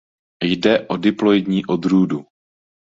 Jde 0.43 0.87
o 0.87 0.97
diploidní 0.97 1.65
odrůdu. 1.65 2.25